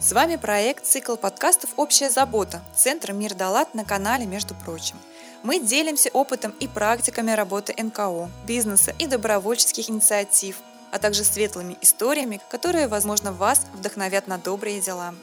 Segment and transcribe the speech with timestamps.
[0.00, 4.96] С вами проект «Цикл подкастов «Общая забота» Центра «Мир Далат» на канале «Между прочим».
[5.42, 10.58] Мы делимся опытом и практиками работы НКО, бизнеса и добровольческих инициатив,
[10.92, 15.16] а также светлыми историями, которые, возможно, вас вдохновят на добрые дела.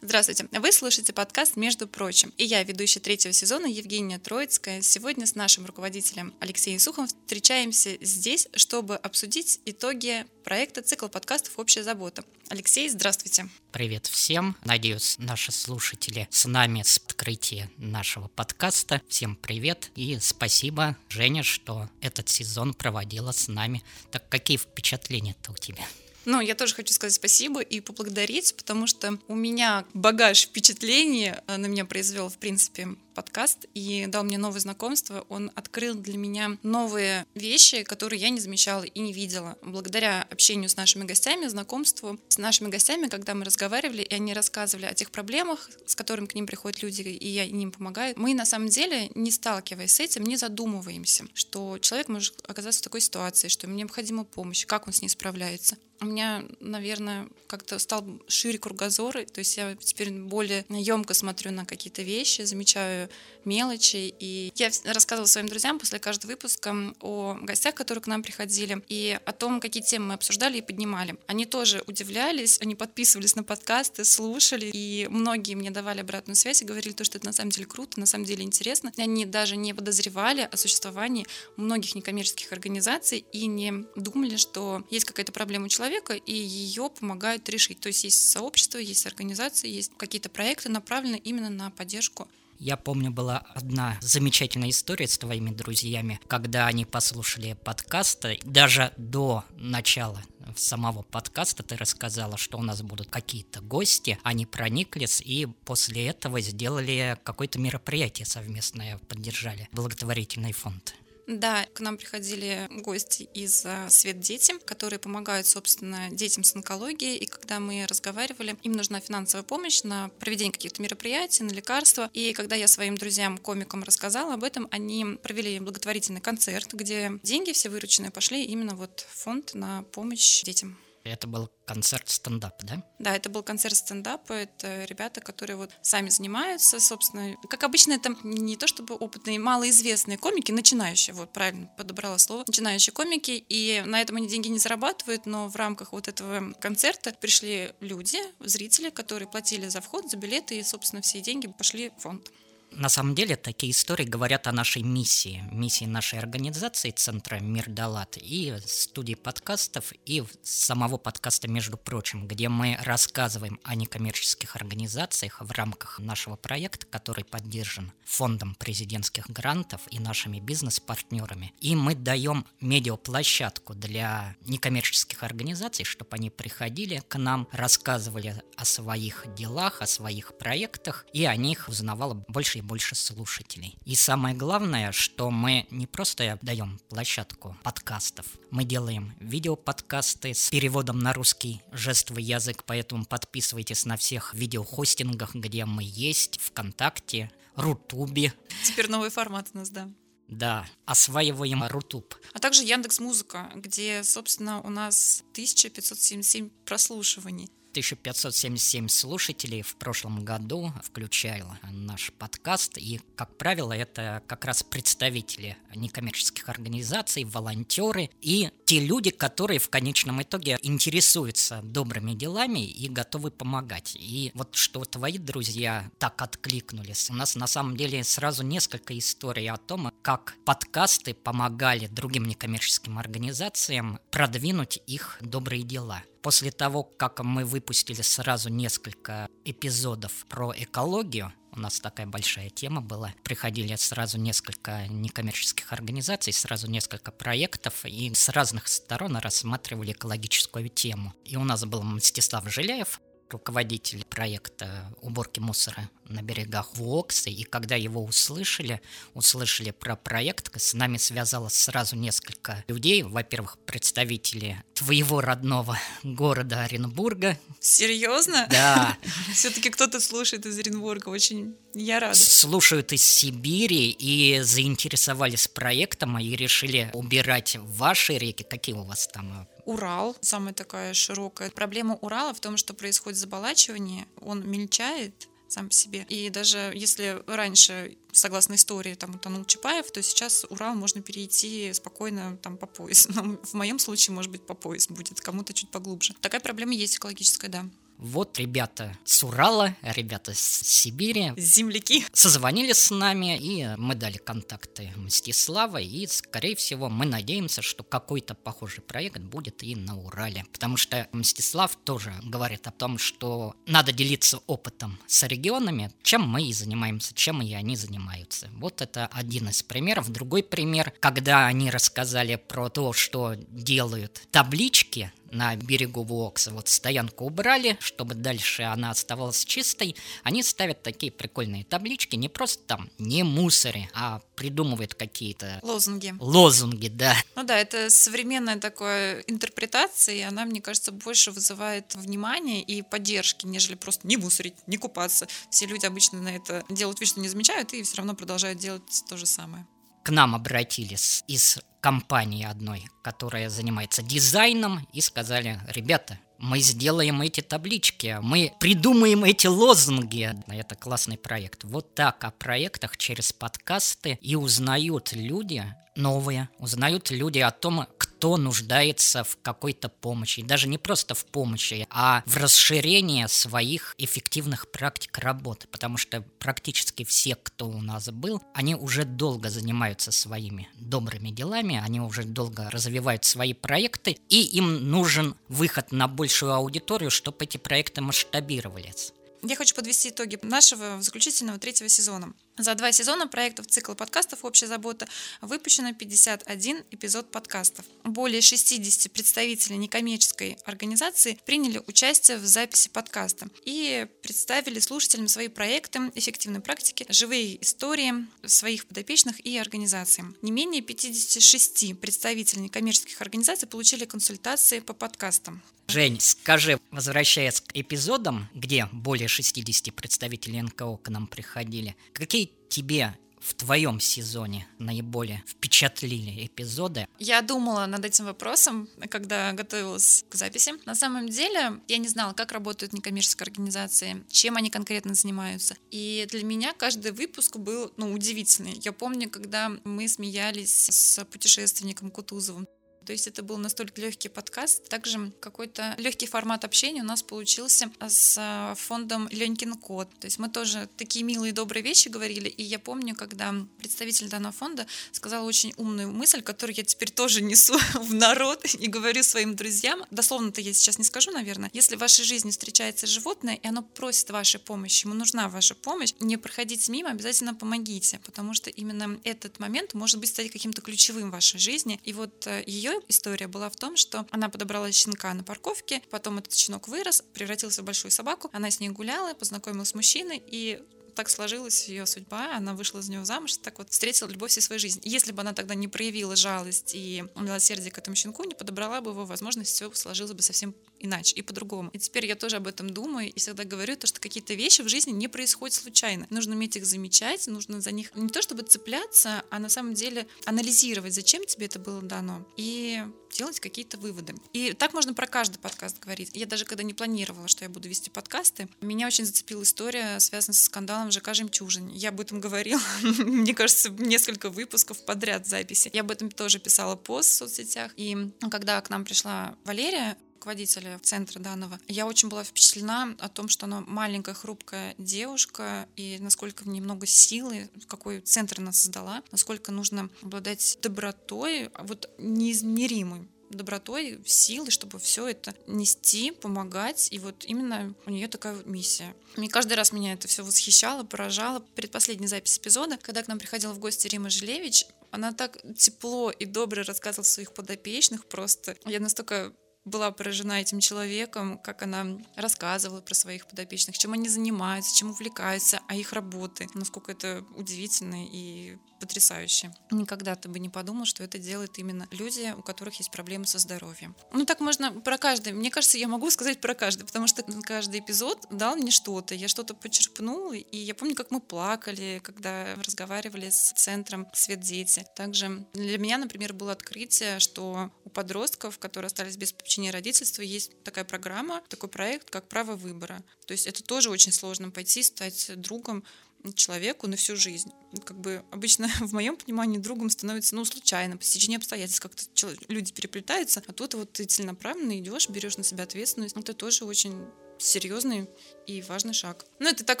[0.08, 0.48] Здравствуйте!
[0.52, 2.32] Вы слушаете подкаст «Между прочим».
[2.38, 4.80] И я, ведущая третьего сезона Евгения Троицкая.
[4.80, 11.58] Сегодня с нашим руководителем Алексеем Сухом встречаемся здесь, чтобы обсудить итоги проекта «Цикл подкастов.
[11.58, 12.24] Общая забота».
[12.48, 13.50] Алексей, здравствуйте!
[13.70, 14.56] Привет всем!
[14.64, 19.02] Надеюсь, наши слушатели с нами с открытия нашего подкаста.
[19.10, 23.82] Всем привет и спасибо, Женя, что этот сезон проводила с нами.
[24.10, 25.86] Так какие впечатления-то у тебя?
[26.24, 31.56] Ну, я тоже хочу сказать спасибо и поблагодарить, потому что у меня багаж впечатлений э,
[31.56, 35.26] на меня произвел, в принципе, подкаст и дал мне новые знакомства.
[35.28, 39.58] Он открыл для меня новые вещи, которые я не замечала и не видела.
[39.60, 44.86] Благодаря общению с нашими гостями, знакомству с нашими гостями, когда мы разговаривали, и они рассказывали
[44.86, 48.44] о тех проблемах, с которыми к ним приходят люди, и я им помогаю, мы на
[48.44, 53.48] самом деле, не сталкиваясь с этим, не задумываемся, что человек может оказаться в такой ситуации,
[53.48, 58.58] что ему необходима помощь, как он с ней справляется у меня, наверное, как-то стал шире
[58.58, 63.07] кругозор, то есть я теперь более емко смотрю на какие-то вещи, замечаю
[63.44, 64.14] мелочи.
[64.18, 69.18] И я рассказывала своим друзьям после каждого выпуска о гостях, которые к нам приходили, и
[69.24, 71.16] о том, какие темы мы обсуждали и поднимали.
[71.26, 76.64] Они тоже удивлялись, они подписывались на подкасты, слушали, и многие мне давали обратную связь и
[76.64, 78.92] говорили, то, что это на самом деле круто, на самом деле интересно.
[78.96, 85.32] Они даже не подозревали о существовании многих некоммерческих организаций и не думали, что есть какая-то
[85.32, 87.80] проблема у человека, и ее помогают решить.
[87.80, 93.10] То есть есть сообщество, есть организации, есть какие-то проекты, направленные именно на поддержку я помню,
[93.10, 100.22] была одна замечательная история с твоими друзьями, когда они послушали подкаста, даже до начала
[100.56, 106.40] самого подкаста ты рассказала, что у нас будут какие-то гости, они прониклись и после этого
[106.40, 110.94] сделали какое-то мероприятие совместное, поддержали благотворительный фонд.
[111.28, 117.18] Да, к нам приходили гости из а, Свет Дети, которые помогают, собственно, детям с онкологией.
[117.18, 122.08] И когда мы разговаривали, им нужна финансовая помощь на проведение каких-то мероприятий, на лекарства.
[122.14, 127.52] И когда я своим друзьям, комикам рассказала об этом, они провели благотворительный концерт, где деньги
[127.52, 130.78] все вырученные пошли именно вот в фонд на помощь детям.
[131.04, 132.82] Это был концерт стендап, да?
[132.98, 134.32] Да, это был концерт стендапа.
[134.32, 137.36] Это ребята, которые вот сами занимаются, собственно.
[137.48, 142.92] Как обычно, это не то чтобы опытные, малоизвестные комики, начинающие, вот правильно подобрала слово, начинающие
[142.92, 143.44] комики.
[143.48, 148.18] И на этом они деньги не зарабатывают, но в рамках вот этого концерта пришли люди,
[148.40, 152.30] зрители, которые платили за вход, за билеты, и, собственно, все деньги пошли в фонд.
[152.72, 158.18] На самом деле такие истории говорят о нашей миссии, миссии нашей организации Центра Мир Далат
[158.20, 165.50] и студии подкастов, и самого подкаста, между прочим, где мы рассказываем о некоммерческих организациях в
[165.52, 171.54] рамках нашего проекта, который поддержан фондом президентских грантов и нашими бизнес-партнерами.
[171.60, 179.24] И мы даем медиаплощадку для некоммерческих организаций, чтобы они приходили к нам, рассказывали о своих
[179.34, 183.78] делах, о своих проектах, и о них узнавало больше и больше слушателей.
[183.84, 190.98] И самое главное, что мы не просто даем площадку подкастов, мы делаем видеоподкасты с переводом
[190.98, 198.32] на русский жестовый язык, поэтому подписывайтесь на всех видеохостингах, где мы есть, ВКонтакте, Рутубе.
[198.64, 199.88] Теперь новый формат у нас, да.
[200.28, 202.14] Да, осваиваем Рутуб.
[202.34, 207.50] А также Яндекс Музыка, где, собственно, у нас 1577 прослушиваний.
[207.80, 212.78] 1577 слушателей в прошлом году включало наш подкаст.
[212.78, 219.68] И, как правило, это как раз представители некоммерческих организаций, волонтеры и те люди, которые в
[219.68, 223.96] конечном итоге интересуются добрыми делами и готовы помогать.
[223.98, 227.10] И вот что твои друзья так откликнулись.
[227.10, 232.98] У нас на самом деле сразу несколько историй о том, как подкасты помогали другим некоммерческим
[232.98, 236.02] организациям продвинуть их добрые дела.
[236.22, 242.80] После того, как мы выпустили сразу несколько эпизодов про экологию, у нас такая большая тема
[242.80, 243.14] была.
[243.24, 251.14] Приходили сразу несколько некоммерческих организаций, сразу несколько проектов, и с разных сторон рассматривали экологическую тему.
[251.24, 253.00] И у нас был Мстислав Жиляев,
[253.30, 258.80] руководитель проекта уборки мусора на берегах Вуоксы, и когда его услышали,
[259.14, 263.02] услышали про проект, с нами связалось сразу несколько людей.
[263.02, 267.36] Во-первых, представители твоего родного города Оренбурга.
[267.58, 268.46] Серьезно?
[268.48, 268.96] Да.
[269.34, 272.14] Все-таки кто-то слушает из Оренбурга, очень я рада.
[272.14, 278.44] Слушают из Сибири и заинтересовались проектом и решили убирать ваши реки.
[278.44, 281.50] Какие у вас там Урал, самая такая широкая.
[281.50, 286.06] Проблема Урала в том, что происходит заболачивание, он мельчает, сам по себе.
[286.08, 292.36] И даже если раньше, согласно истории, там утонул Чапаев, то сейчас Урал можно перейти спокойно
[292.42, 293.08] там по пояс.
[293.14, 296.14] Но в моем случае, может быть, по пояс будет, кому-то чуть поглубже.
[296.20, 297.66] Такая проблема есть экологическая, да.
[297.98, 301.32] Вот ребята с Урала, ребята с Сибири.
[301.36, 302.06] Земляки.
[302.12, 308.34] Созвонились с нами, и мы дали контакты Мстислава, и, скорее всего, мы надеемся, что какой-то
[308.34, 310.44] похожий проект будет и на Урале.
[310.52, 316.48] Потому что Мстислав тоже говорит о том, что надо делиться опытом с регионами, чем мы
[316.48, 318.48] и занимаемся, чем и они занимаются.
[318.54, 320.08] Вот это один из примеров.
[320.08, 324.87] Другой пример, когда они рассказали про то, что делают таблички
[325.30, 326.52] на берегу Вокса.
[326.52, 329.96] Вот стоянку убрали, чтобы дальше она оставалась чистой.
[330.22, 335.60] Они ставят такие прикольные таблички, не просто там не мусоры, а придумывают какие-то...
[335.62, 336.14] Лозунги.
[336.18, 337.14] Лозунги, да.
[337.36, 343.46] Ну да, это современная такая интерпретация, и она, мне кажется, больше вызывает внимание и поддержки,
[343.46, 345.28] нежели просто не мусорить, не купаться.
[345.50, 349.04] Все люди обычно на это делают вид, что не замечают, и все равно продолжают делать
[349.08, 349.66] то же самое
[350.08, 357.42] к нам обратились из компании одной, которая занимается дизайном, и сказали, ребята, мы сделаем эти
[357.42, 360.32] таблички, мы придумаем эти лозунги.
[360.46, 361.64] Это классный проект.
[361.64, 365.62] Вот так о проектах через подкасты и узнают люди
[365.94, 367.86] новые, узнают люди о том,
[368.18, 370.42] кто нуждается в какой-то помощи.
[370.42, 375.68] даже не просто в помощи, а в расширении своих эффективных практик работы.
[375.68, 381.80] Потому что практически все, кто у нас был, они уже долго занимаются своими добрыми делами,
[381.80, 387.56] они уже долго развивают свои проекты, и им нужен выход на большую аудиторию, чтобы эти
[387.56, 389.12] проекты масштабировались.
[389.42, 392.34] Я хочу подвести итоги нашего заключительного третьего сезона.
[392.58, 395.06] За два сезона проектов цикла подкастов «Общая забота»
[395.40, 397.84] выпущено 51 эпизод подкастов.
[398.02, 406.10] Более 60 представителей некоммерческой организации приняли участие в записи подкаста и представили слушателям свои проекты,
[406.16, 410.24] эффективные практики, живые истории своих подопечных и организаций.
[410.42, 415.62] Не менее 56 представителей некоммерческих организаций получили консультации по подкастам.
[415.90, 423.16] Жень, скажи, возвращаясь к эпизодам, где более 60 представителей НКО к нам приходили, какие тебе
[423.40, 427.06] в твоем сезоне наиболее впечатлили эпизоды?
[427.18, 430.72] Я думала над этим вопросом, когда готовилась к записи.
[430.84, 435.76] На самом деле, я не знала, как работают некоммерческие организации, чем они конкретно занимаются.
[435.90, 438.80] И для меня каждый выпуск был ну, удивительный.
[438.84, 442.66] Я помню, когда мы смеялись с путешественником Кутузовым.
[443.08, 444.86] То есть это был настолько легкий подкаст.
[444.90, 450.10] Также какой-то легкий формат общения у нас получился с а, фондом Ленькин код.
[450.20, 452.50] То есть мы тоже такие милые добрые вещи говорили.
[452.50, 457.40] И я помню, когда представитель данного фонда сказал очень умную мысль, которую я теперь тоже
[457.40, 460.04] несу в народ и говорю своим друзьям.
[460.10, 461.70] Дословно-то я сейчас не скажу, наверное.
[461.72, 466.12] Если в вашей жизни встречается животное, и оно просит вашей помощи, ему нужна ваша помощь,
[466.20, 471.30] не проходите мимо, обязательно помогите, потому что именно этот момент может быть стать каким-то ключевым
[471.30, 471.98] в вашей жизни.
[472.04, 476.38] И вот э, ее история была в том, что она подобрала щенка на парковке, потом
[476.38, 480.82] этот щенок вырос, превратился в большую собаку, она с ней гуляла, познакомилась с мужчиной, и
[481.18, 484.78] так сложилась ее судьба, она вышла за него замуж, так вот встретила любовь всей своей
[484.78, 485.02] жизни.
[485.04, 489.10] Если бы она тогда не проявила жалость и милосердие к этому щенку, не подобрала бы
[489.10, 491.90] его возможность, все сложилось бы совсем иначе и по-другому.
[491.92, 494.88] И теперь я тоже об этом думаю и всегда говорю, то, что какие-то вещи в
[494.88, 496.26] жизни не происходят случайно.
[496.30, 500.26] Нужно уметь их замечать, нужно за них не то чтобы цепляться, а на самом деле
[500.44, 504.34] анализировать, зачем тебе это было дано, и делать какие-то выводы.
[504.52, 506.30] И так можно про каждый подкаст говорить.
[506.34, 510.54] Я даже когда не планировала, что я буду вести подкасты, меня очень зацепила история, связанная
[510.54, 511.88] со скандалом ЖК «Жемчужин».
[511.88, 515.90] Я об этом говорила, мне кажется, несколько выпусков подряд записи.
[515.92, 517.92] Я об этом тоже писала пост в соцсетях.
[517.96, 518.16] И
[518.50, 523.66] когда к нам пришла Валерия, руководителя центра данного, я очень была впечатлена о том, что
[523.66, 529.72] она маленькая, хрупкая девушка, и насколько в ней много силы, какой центр она создала, насколько
[529.72, 537.08] нужно обладать добротой, вот неизмеримой добротой, силой, чтобы все это нести, помогать.
[537.10, 539.14] И вот именно у нее такая миссия.
[539.36, 541.60] Мне каждый раз меня это все восхищало, поражало.
[541.74, 546.44] Предпоследняя запись эпизода, когда к нам приходила в гости Рима Жилевич, она так тепло и
[546.44, 548.76] добро рассказывала своих подопечных просто.
[548.84, 549.54] Я настолько
[549.88, 555.80] была поражена этим человеком, как она рассказывала про своих подопечных, чем они занимаются, чем увлекаются,
[555.88, 556.68] а их работы.
[556.74, 559.72] Насколько это удивительно и потрясающе.
[559.90, 563.58] Никогда ты бы не подумал, что это делают именно люди, у которых есть проблемы со
[563.58, 564.14] здоровьем.
[564.32, 565.52] Ну так можно про каждый.
[565.52, 569.34] Мне кажется, я могу сказать про каждый, потому что каждый эпизод дал мне что-то.
[569.34, 575.04] Я что-то почерпнула, и я помню, как мы плакали, когда разговаривали с центром «Свет дети».
[575.16, 580.82] Также для меня, например, было открытие, что у подростков, которые остались без попечения родительства, есть
[580.84, 583.22] такая программа, такой проект, как «Право выбора».
[583.46, 586.04] То есть это тоже очень сложно пойти, стать другом
[586.54, 587.70] человеку на всю жизнь.
[588.04, 592.24] Как бы обычно в моем понимании другом становится, ну, случайно, по стечению обстоятельств, как-то
[592.68, 596.36] люди переплетаются, а тут вот ты целенаправленно идешь, берешь на себя ответственность.
[596.36, 597.26] Это тоже очень
[597.58, 598.28] серьезный
[598.66, 599.44] и важный шаг.
[599.58, 600.00] Ну, это так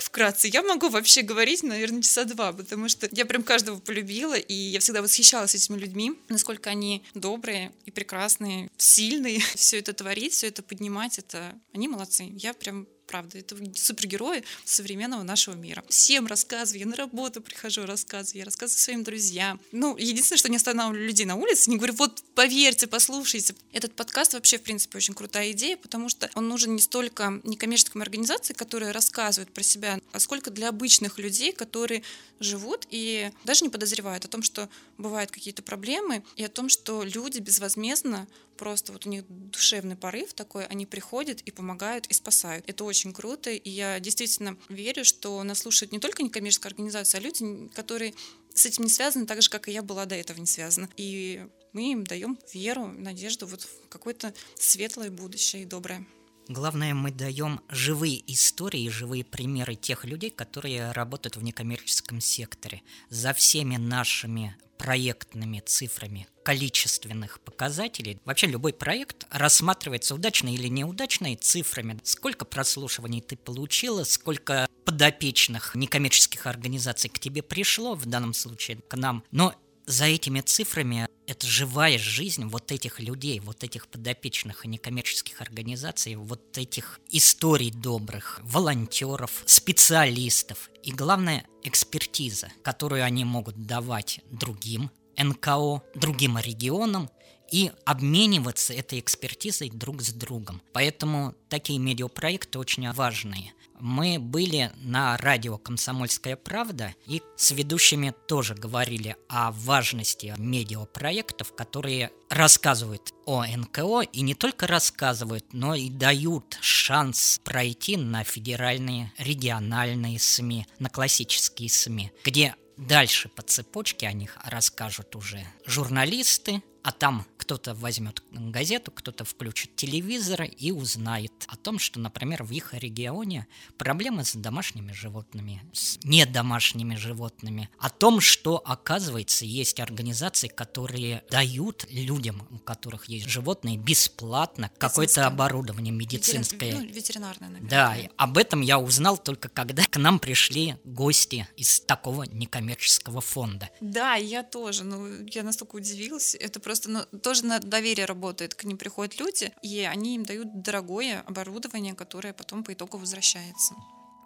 [0.00, 0.48] вкратце.
[0.48, 4.80] Я могу вообще говорить, наверное, часа два, потому что я прям каждого полюбила, и я
[4.80, 9.40] всегда восхищалась этими людьми, насколько они добрые и прекрасные, сильные.
[9.54, 12.24] Все это творить, все это поднимать, это они молодцы.
[12.36, 15.82] Я прям правда, это супергерои современного нашего мира.
[15.88, 19.60] Всем рассказываю, я на работу прихожу, рассказываю, я рассказываю своим друзьям.
[19.72, 23.54] Ну, единственное, что не останавливаю людей на улице, не говорю, вот поверьте, послушайте.
[23.72, 28.02] Этот подкаст вообще, в принципе, очень крутая идея, потому что он нужен не столько некоммерческим
[28.02, 32.02] организациям, которые рассказывают про себя, а сколько для обычных людей, которые
[32.40, 37.02] живут и даже не подозревают о том, что бывают какие-то проблемы, и о том, что
[37.02, 42.64] люди безвозмездно просто вот у них душевный порыв такой, они приходят и помогают и спасают.
[42.68, 47.22] Это очень круто, и я действительно верю, что нас слушают не только некоммерческая организация, а
[47.22, 48.14] люди, которые
[48.54, 50.88] с этим не связаны, так же, как и я была до этого не связана.
[50.96, 56.04] И мы им даем веру, надежду вот в какое-то светлое будущее и доброе.
[56.48, 62.82] Главное, мы даем живые истории, живые примеры тех людей, которые работают в некоммерческом секторе.
[63.10, 68.18] За всеми нашими проектными цифрами количественных показателей.
[68.24, 71.98] Вообще любой проект рассматривается удачно или неудачно цифрами.
[72.04, 78.96] Сколько прослушиваний ты получила, сколько подопечных некоммерческих организаций к тебе пришло, в данном случае к
[78.96, 79.22] нам.
[79.30, 79.54] Но
[79.88, 86.14] за этими цифрами это живая жизнь вот этих людей, вот этих подопечных и некоммерческих организаций,
[86.14, 95.82] вот этих историй добрых, волонтеров, специалистов и, главное, экспертиза, которую они могут давать другим НКО,
[95.94, 97.10] другим регионам
[97.50, 100.62] и обмениваться этой экспертизой друг с другом.
[100.72, 108.54] Поэтому такие медиапроекты очень важные мы были на радио «Комсомольская правда» и с ведущими тоже
[108.54, 116.58] говорили о важности медиапроектов, которые рассказывают о НКО и не только рассказывают, но и дают
[116.60, 124.36] шанс пройти на федеральные, региональные СМИ, на классические СМИ, где дальше по цепочке о них
[124.44, 131.78] расскажут уже журналисты, а там кто-то возьмет газету, кто-то включит телевизор и узнает о том,
[131.78, 133.46] что, например, в их регионе
[133.78, 141.86] проблемы с домашними животными, с недомашними животными, о том, что, оказывается, есть организации, которые дают
[141.88, 146.72] людям, у которых есть животные, бесплатно какое-то оборудование медицинское.
[146.72, 146.86] Ветерин...
[146.86, 147.70] Ну, ветеринарное, наверное.
[147.70, 153.70] Да, об этом я узнал только когда к нам пришли гости из такого некоммерческого фонда.
[153.80, 154.84] Да, я тоже.
[154.84, 156.34] Ну, я настолько удивилась.
[156.34, 158.54] Это просто ну, тоже тоже на доверие работает.
[158.54, 163.74] К ним приходят люди, и они им дают дорогое оборудование, которое потом по итогу возвращается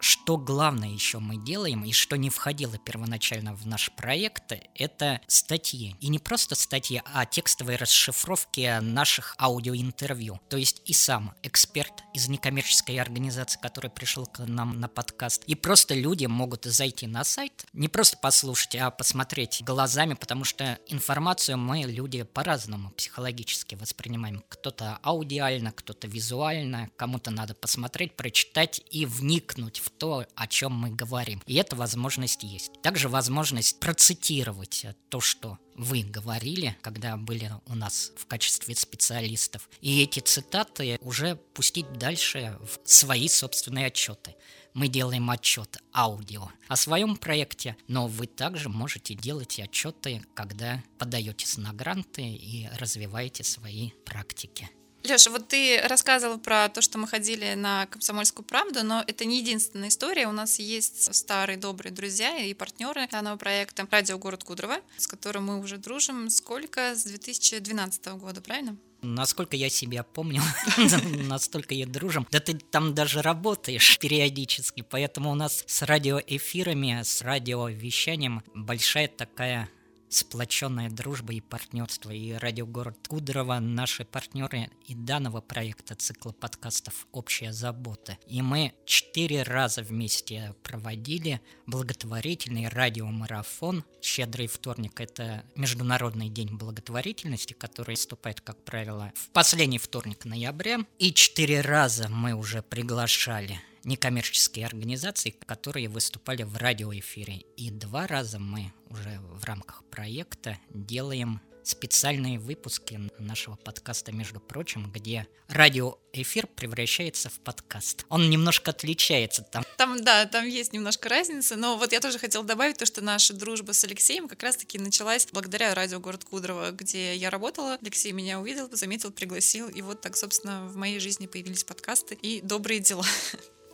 [0.03, 5.95] что главное еще мы делаем, и что не входило первоначально в наш проект, это статьи.
[6.01, 10.41] И не просто статьи, а текстовые расшифровки наших аудиоинтервью.
[10.49, 11.82] То есть и сам эксперт
[12.13, 17.23] из некоммерческой организации, который пришел к нам на подкаст, и просто люди могут зайти на
[17.23, 24.43] сайт, не просто послушать, а посмотреть глазами, потому что информацию мы, люди, по-разному психологически воспринимаем.
[24.49, 30.89] Кто-то аудиально, кто-то визуально, кому-то надо посмотреть, прочитать и вникнуть в то, о чем мы
[30.89, 31.41] говорим.
[31.45, 32.81] И эта возможность есть.
[32.81, 39.69] Также возможность процитировать то, что вы говорили, когда были у нас в качестве специалистов.
[39.81, 44.35] И эти цитаты уже пустить дальше в свои собственные отчеты.
[44.73, 51.57] Мы делаем отчет аудио о своем проекте, но вы также можете делать отчеты, когда подаетесь
[51.57, 54.69] на гранты и развиваете свои практики.
[55.03, 59.39] Леша, вот ты рассказывал про то, что мы ходили на «Комсомольскую правду», но это не
[59.39, 60.27] единственная история.
[60.27, 65.47] У нас есть старые добрые друзья и партнеры данного проекта «Радио Город Кудрово», с которым
[65.47, 66.95] мы уже дружим сколько?
[66.95, 68.77] С 2012 года, правильно?
[69.01, 70.41] Насколько я себя помню,
[71.27, 72.25] настолько и дружим.
[72.31, 79.69] Да ты там даже работаешь периодически, поэтому у нас с радиоэфирами, с радиовещанием большая такая
[80.15, 82.11] сплоченная дружба и партнерство.
[82.11, 88.17] И радио «Город Кудрово» наши партнеры и данного проекта цикла подкастов «Общая забота».
[88.27, 93.83] И мы четыре раза вместе проводили благотворительный радиомарафон.
[94.01, 100.79] «Щедрый вторник»— это Международный день благотворительности, который вступает, как правило, в последний вторник ноября.
[100.99, 107.43] И четыре раза мы уже приглашали некоммерческие организации, которые выступали в радиоэфире.
[107.57, 114.91] И два раза мы уже в рамках проекта делаем специальные выпуски нашего подкаста, между прочим,
[114.91, 118.05] где радиоэфир превращается в подкаст.
[118.09, 119.63] Он немножко отличается там.
[119.77, 123.33] Там, да, там есть немножко разница, но вот я тоже хотела добавить то, что наша
[123.33, 127.77] дружба с Алексеем как раз-таки началась благодаря радио «Город Кудрово», где я работала.
[127.81, 132.41] Алексей меня увидел, заметил, пригласил, и вот так, собственно, в моей жизни появились подкасты и
[132.41, 133.05] добрые дела.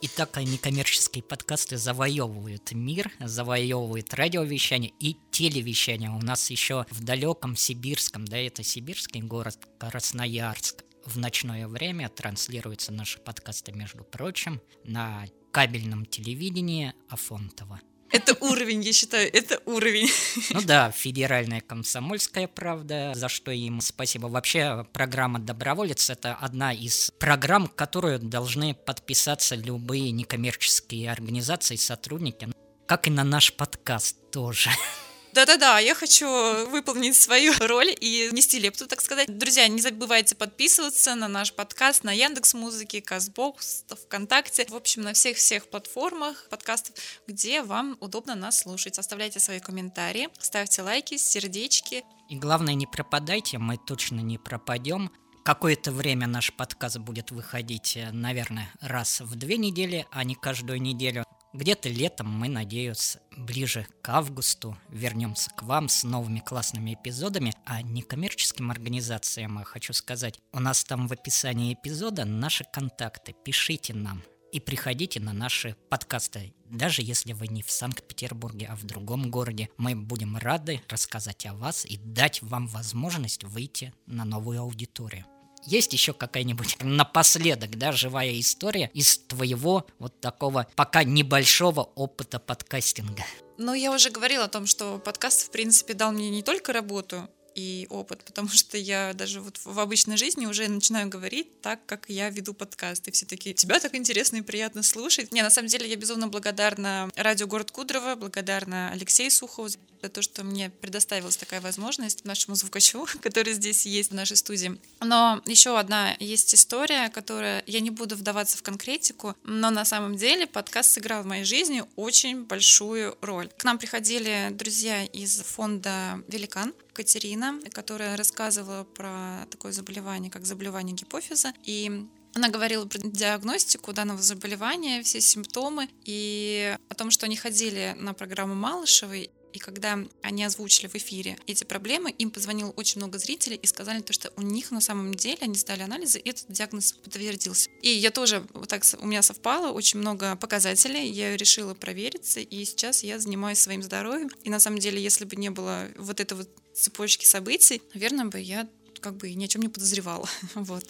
[0.01, 6.09] И так некоммерческие подкасты завоевывают мир, завоевывают радиовещание и телевещание.
[6.09, 12.93] У нас еще в далеком Сибирском, да, это сибирский город Красноярск, в ночное время транслируются
[12.93, 17.81] наши подкасты, между прочим, на кабельном телевидении Афонтова.
[18.11, 20.09] Это уровень, я считаю, это уровень.
[20.51, 24.27] Ну да, федеральная комсомольская правда, за что им спасибо.
[24.27, 32.47] Вообще, программа «Доброволец»— это одна из программ, которую должны подписаться любые некоммерческие организации, сотрудники,
[32.87, 34.69] как и на наш подкаст тоже.
[35.39, 36.27] Да-да-да, я хочу
[36.69, 39.37] выполнить свою роль и нести лепту, так сказать.
[39.37, 45.13] Друзья, не забывайте подписываться на наш подкаст на Яндекс Музыке, Казбокс, ВКонтакте, в общем, на
[45.13, 46.93] всех-всех платформах подкастов,
[47.25, 48.99] где вам удобно нас слушать.
[48.99, 52.03] Оставляйте свои комментарии, ставьте лайки, сердечки.
[52.27, 55.09] И главное, не пропадайте, мы точно не пропадем.
[55.45, 60.81] Какое-то время наш подкаст будет выходить, э, наверное, раз в две недели, а не каждую
[60.81, 61.23] неделю.
[61.51, 67.81] Где-то летом мы, надеюсь, ближе к августу вернемся к вам с новыми классными эпизодами, а
[67.81, 74.59] некоммерческим организациям хочу сказать, у нас там в описании эпизода наши контакты, пишите нам и
[74.59, 76.53] приходите на наши подкасты.
[76.69, 81.55] Даже если вы не в Санкт-Петербурге, а в другом городе, мы будем рады рассказать о
[81.55, 85.25] вас и дать вам возможность выйти на новую аудиторию.
[85.65, 93.23] Есть еще какая-нибудь напоследок, да, живая история из твоего вот такого пока небольшого опыта подкастинга?
[93.57, 97.29] Ну, я уже говорила о том, что подкаст, в принципе, дал мне не только работу,
[97.59, 102.05] и опыт, потому что я даже вот в обычной жизни уже начинаю говорить так, как
[102.07, 103.07] я веду подкаст.
[103.07, 105.31] И все таки тебя так интересно и приятно слушать.
[105.31, 109.69] Не, на самом деле я безумно благодарна радио «Город Кудрово», благодарна Алексею Сухову
[110.01, 114.79] за то, что мне предоставилась такая возможность нашему звукачу, который здесь есть в нашей студии.
[115.01, 120.15] Но еще одна есть история, которая я не буду вдаваться в конкретику, но на самом
[120.15, 123.49] деле подкаст сыграл в моей жизни очень большую роль.
[123.57, 130.93] К нам приходили друзья из фонда «Великан», Катерина, которая рассказывала про такое заболевание, как заболевание
[130.93, 131.53] гипофиза.
[131.63, 137.95] И она говорила про диагностику данного заболевания, все симптомы и о том, что они ходили
[137.97, 143.17] на программу Малышевой и когда они озвучили в эфире эти проблемы, им позвонило очень много
[143.17, 146.51] зрителей и сказали то, что у них на самом деле они сдали анализы, и этот
[146.51, 147.69] диагноз подтвердился.
[147.81, 152.65] И я тоже, вот так у меня совпало, очень много показателей, я решила провериться, и
[152.65, 154.29] сейчас я занимаюсь своим здоровьем.
[154.43, 158.39] И на самом деле, если бы не было вот этой вот цепочки событий, наверное, бы
[158.39, 158.67] я
[158.99, 160.29] как бы ни о чем не подозревала.
[160.55, 160.85] вот.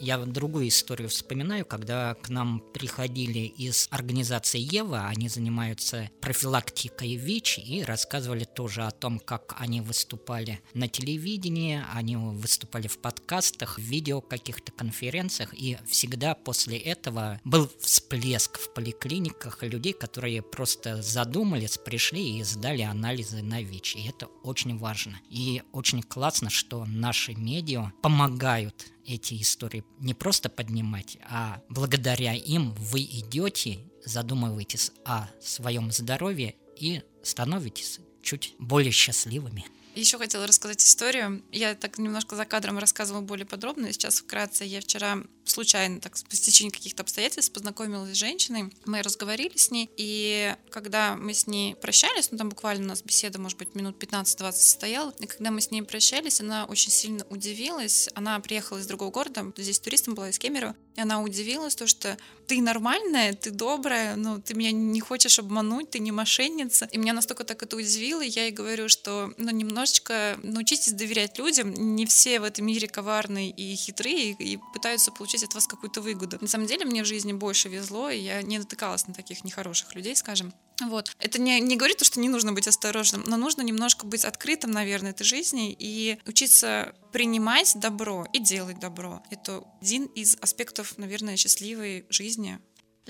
[0.00, 7.58] Я другую историю вспоминаю, когда к нам приходили из организации Ева, они занимаются профилактикой ВИЧ
[7.58, 13.82] и рассказывали тоже о том, как они выступали на телевидении, они выступали в подкастах, в
[13.82, 21.76] видео каких-то конференциях, и всегда после этого был всплеск в поликлиниках людей, которые просто задумались,
[21.76, 25.20] пришли и сдали анализы на ВИЧ, и это очень важно.
[25.28, 32.72] И очень классно, что наши медиа помогают эти истории не просто поднимать, а благодаря им
[32.74, 39.66] вы идете, задумываетесь о своем здоровье и становитесь чуть более счастливыми.
[39.94, 41.42] Еще хотела рассказать историю.
[41.50, 43.92] Я так немножко за кадром рассказывала более подробно.
[43.92, 48.72] Сейчас вкратце я вчера случайно, так по стечению каких-то обстоятельств познакомилась с женщиной.
[48.86, 53.02] Мы разговорили с ней, и когда мы с ней прощались, ну там буквально у нас
[53.02, 57.26] беседа, может быть, минут 15-20 состояла, и когда мы с ней прощались, она очень сильно
[57.28, 58.08] удивилась.
[58.14, 62.16] Она приехала из другого города, здесь туристом была из Кемерово, и она удивилась, то, что
[62.46, 66.88] ты нормальная, ты добрая, ну, ты меня не хочешь обмануть, ты не мошенница.
[66.90, 71.38] И меня настолько так это удивило, и я ей говорю, что, ну, немножечко научитесь доверять
[71.38, 76.02] людям, не все в этом мире коварные и хитрые, и пытаются получить от вас какую-то
[76.02, 76.36] выгоду.
[76.40, 79.94] На самом деле мне в жизни больше везло, и я не натыкалась на таких нехороших
[79.94, 80.52] людей, скажем.
[80.82, 81.14] Вот.
[81.18, 85.12] Это не, не говорит, что не нужно быть осторожным, но нужно немножко быть открытым, наверное,
[85.12, 89.22] этой жизни и учиться принимать добро и делать добро.
[89.30, 92.58] Это один из аспектов, наверное, счастливой жизни.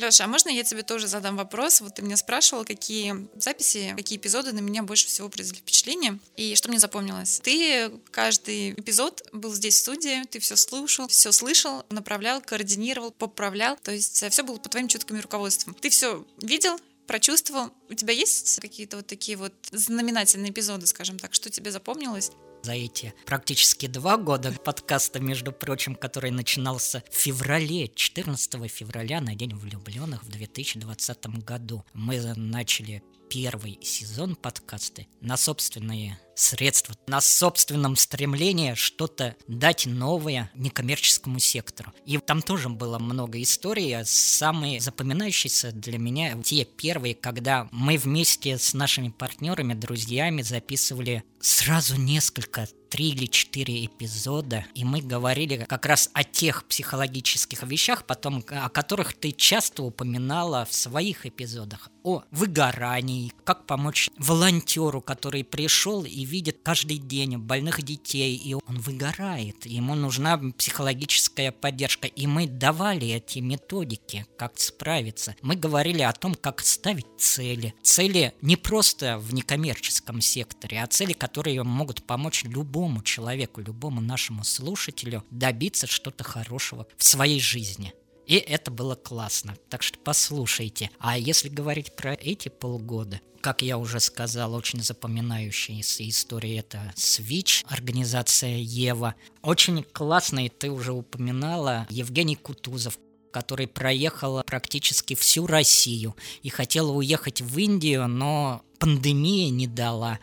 [0.00, 1.80] Леша, а можно я тебе тоже задам вопрос?
[1.80, 6.54] Вот ты меня спрашивал, какие записи, какие эпизоды на меня больше всего произвели впечатление, и
[6.54, 7.40] что мне запомнилось.
[7.42, 13.76] Ты каждый эпизод был здесь в студии, ты все слушал, все слышал, направлял, координировал, поправлял,
[13.76, 15.74] то есть все было по твоим чутким руководством.
[15.74, 17.70] Ты все видел, прочувствовал.
[17.88, 22.30] У тебя есть какие-то вот такие вот знаменательные эпизоды, скажем так, что тебе запомнилось?
[22.62, 29.34] За эти практически два года подкаста, между прочим, который начинался в феврале, 14 февраля на
[29.34, 31.84] День влюбленных в 2020 году.
[31.92, 41.38] Мы начали первый сезон подкасты на собственные средства, на собственном стремлении что-то дать новое некоммерческому
[41.38, 41.92] сектору.
[42.06, 43.94] И там тоже было много историй.
[43.96, 51.22] А самые запоминающиеся для меня те первые, когда мы вместе с нашими партнерами, друзьями записывали
[51.40, 58.04] сразу несколько три или четыре эпизода, и мы говорили как раз о тех психологических вещах,
[58.04, 61.88] потом о которых ты часто упоминала в своих эпизодах.
[62.02, 68.78] О выгорании, как помочь волонтеру, который пришел и видит каждый день больных детей, и он
[68.78, 72.06] выгорает, ему нужна психологическая поддержка.
[72.06, 75.36] И мы давали эти методики, как справиться.
[75.42, 77.74] Мы говорили о том, как ставить цели.
[77.82, 84.44] Цели не просто в некоммерческом секторе, а цели, которые могут помочь любому человеку, любому нашему
[84.44, 87.92] слушателю добиться что-то хорошего в своей жизни.
[88.30, 89.56] И это было классно.
[89.68, 90.88] Так что послушайте.
[91.00, 97.64] А если говорить про эти полгода, как я уже сказал, очень запоминающаяся история это Switch,
[97.66, 99.16] организация Ева.
[99.42, 103.00] Очень классный, ты уже упоминала, Евгений Кутузов,
[103.32, 110.20] который проехал практически всю Россию и хотел уехать в Индию, но пандемия не дала.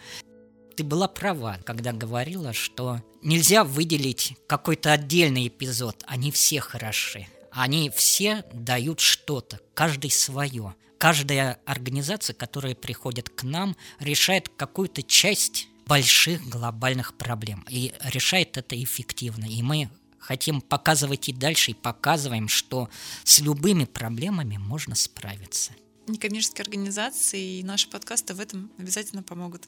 [0.78, 7.28] Ты была права, когда говорила, что нельзя выделить какой-то отдельный эпизод, они все хороши.
[7.58, 10.76] Они все дают что-то, каждый свое.
[11.00, 17.66] Каждая организация, которая приходит к нам, решает какую-то часть больших глобальных проблем.
[17.68, 19.46] И решает это эффективно.
[19.46, 19.90] И мы
[20.20, 22.90] хотим показывать и дальше, и показываем, что
[23.24, 25.72] с любыми проблемами можно справиться.
[26.06, 29.64] Некоммерческие организации и наши подкасты в этом обязательно помогут.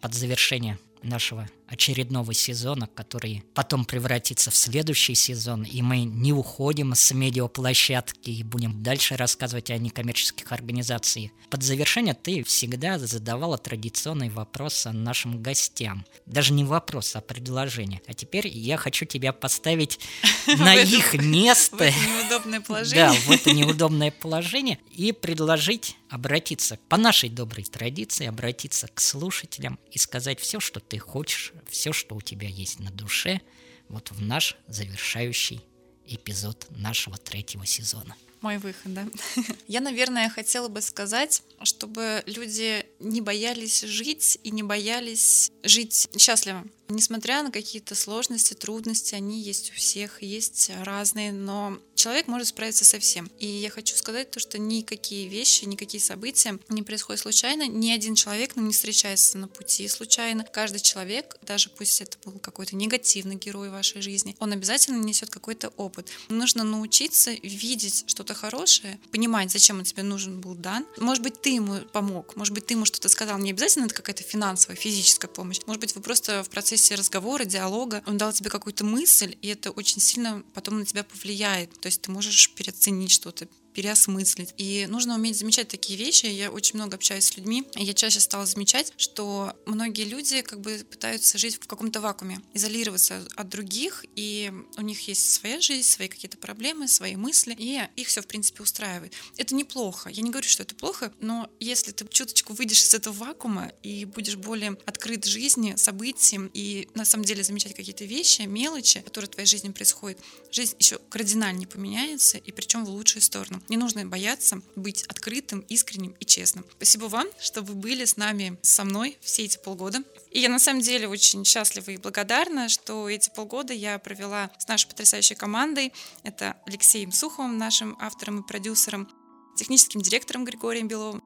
[0.00, 6.94] Под завершение нашего очередного сезона, который потом превратится в следующий сезон, и мы не уходим
[6.94, 11.32] с медиаплощадки и будем дальше рассказывать о некоммерческих организациях.
[11.50, 16.04] Под завершение ты всегда задавала традиционный вопрос нашим гостям.
[16.26, 18.00] Даже не вопрос, а предложение.
[18.06, 19.98] А теперь я хочу тебя поставить
[20.46, 21.76] на их место.
[21.76, 23.06] В это неудобное положение.
[23.06, 29.78] Да, в это неудобное положение и предложить обратиться по нашей доброй традиции, обратиться к слушателям
[29.90, 33.40] и сказать все, что ты хочешь все, что у тебя есть на душе,
[33.88, 35.62] вот в наш завершающий
[36.06, 38.16] эпизод нашего третьего сезона.
[38.40, 39.06] Мой выход, да.
[39.66, 46.64] Я, наверное, хотела бы сказать, чтобы люди не боялись жить и не боялись жить счастливо.
[46.88, 52.84] Несмотря на какие-то сложности, трудности, они есть у всех, есть разные, но человек может справиться
[52.84, 53.30] со всем.
[53.38, 58.14] И я хочу сказать то, что никакие вещи, никакие события не происходят случайно, ни один
[58.14, 60.44] человек не встречается на пути случайно.
[60.44, 65.68] Каждый человек, даже пусть это был какой-то негативный герой вашей жизни, он обязательно несет какой-то
[65.76, 66.08] опыт.
[66.28, 70.86] Нужно научиться видеть что-то хорошее, понимать, зачем он тебе нужен был дан.
[70.98, 73.38] Может быть, ты ему помог, может быть, ты ему что-то сказал.
[73.38, 75.58] Не обязательно это какая-то финансовая, физическая помощь.
[75.66, 79.48] Может быть, вы просто в процессе процессе разговора, диалога он дал тебе какую-то мысль, и
[79.48, 81.70] это очень сильно потом на тебя повлияет.
[81.80, 84.54] То есть ты можешь переоценить что-то, переосмыслить.
[84.56, 86.24] И нужно уметь замечать такие вещи.
[86.24, 90.78] Я очень много общаюсь с людьми, я чаще стала замечать, что многие люди как бы
[90.90, 96.08] пытаются жить в каком-то вакууме, изолироваться от других, и у них есть своя жизнь, свои
[96.08, 99.12] какие-то проблемы, свои мысли, и их все, в принципе, устраивает.
[99.36, 100.08] Это неплохо.
[100.08, 104.06] Я не говорю, что это плохо, но если ты чуточку выйдешь из этого вакуума и
[104.06, 109.32] будешь более открыт жизни, событиям, и на самом деле замечать какие-то вещи, мелочи, которые в
[109.32, 110.18] твоей жизни происходят,
[110.50, 113.60] жизнь еще кардинально поменяется, и причем в лучшую сторону.
[113.68, 116.64] Не нужно бояться быть открытым, искренним и честным.
[116.76, 119.98] Спасибо вам, что вы были с нами, со мной все эти полгода.
[120.30, 124.68] И я на самом деле очень счастлива и благодарна, что эти полгода я провела с
[124.68, 125.92] нашей потрясающей командой.
[126.22, 129.08] Это Алексеем Суховым, нашим автором и продюсером,
[129.56, 131.24] техническим директором Григорием Беловым,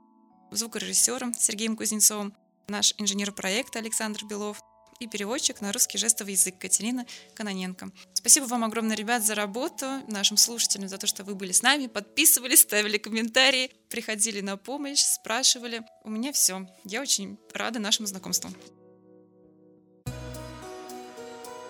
[0.50, 2.34] звукорежиссером Сергеем Кузнецовым,
[2.68, 4.62] наш инженер проекта Александр Белов,
[5.00, 7.90] и переводчик на русский жестовый язык Катерина Каноненко.
[8.12, 11.86] Спасибо вам огромное, ребят, за работу, нашим слушателям за то, что вы были с нами,
[11.86, 15.82] подписывались, ставили комментарии, приходили на помощь, спрашивали.
[16.04, 16.66] У меня все.
[16.84, 18.50] Я очень рада нашему знакомству.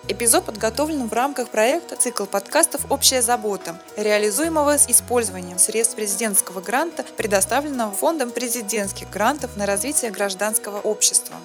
[0.09, 7.03] Эпизод подготовлен в рамках проекта «Цикл подкастов «Общая забота», реализуемого с использованием средств президентского гранта,
[7.03, 11.37] предоставленного Фондом президентских грантов на развитие гражданского общества.